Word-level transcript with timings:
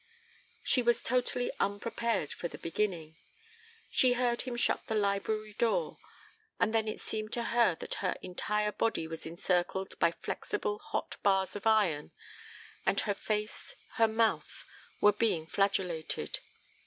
She 0.63 0.81
was 0.81 1.03
totally 1.03 1.51
unprepared 1.59 2.33
for 2.33 2.47
the 2.47 2.57
beginning. 2.57 3.17
She 3.91 4.13
heard 4.13 4.41
him 4.41 4.55
shut 4.57 4.87
the 4.87 4.95
library 4.95 5.53
door, 5.53 5.99
and 6.59 6.73
then 6.73 6.87
it 6.87 6.99
seemed 6.99 7.31
to 7.33 7.43
her 7.53 7.75
that 7.75 7.93
her 8.01 8.15
entire 8.23 8.71
body 8.71 9.05
was 9.07 9.27
encircled 9.27 9.99
by 9.99 10.13
flexible 10.13 10.79
hot 10.79 11.17
bars 11.21 11.55
of 11.55 11.67
iron 11.67 12.13
and 12.83 12.99
her 13.01 13.13
face, 13.13 13.75
her 13.97 14.07
mouth, 14.07 14.65
were 15.01 15.13
being 15.13 15.45
flagellated. 15.45 16.39